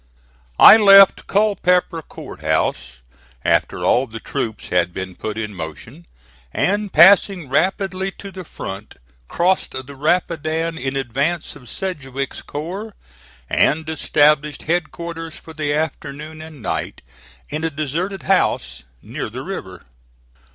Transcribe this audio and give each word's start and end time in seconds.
I 0.57 0.77
left 0.77 1.27
Culpeper 1.27 2.01
Court 2.01 2.41
House 2.41 3.01
after 3.45 3.85
all 3.85 4.07
the 4.07 4.19
troops 4.19 4.69
had 4.69 4.95
been 4.95 5.13
put 5.13 5.37
in 5.37 5.53
motion, 5.53 6.07
and 6.51 6.91
passing 6.91 7.47
rapidly 7.49 8.09
to 8.17 8.31
the 8.31 8.43
front, 8.43 8.95
crossed 9.27 9.73
the 9.85 9.95
Rapidan 9.95 10.79
in 10.79 10.95
advance 10.95 11.55
of 11.55 11.69
Sedgwick's 11.69 12.41
corps; 12.41 12.95
and 13.47 13.87
established 13.87 14.63
headquarters 14.63 15.35
for 15.35 15.53
the 15.53 15.71
afternoon 15.71 16.41
and 16.41 16.63
night 16.63 17.03
in 17.49 17.63
a 17.63 17.69
deserted 17.69 18.23
house 18.23 18.81
near 19.03 19.29
the 19.29 19.43
river. 19.43 19.83